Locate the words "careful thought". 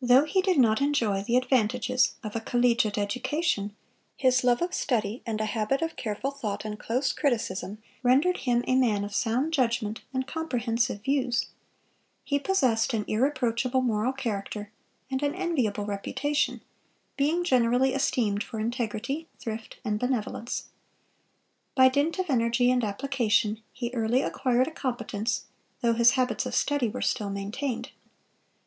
5.96-6.64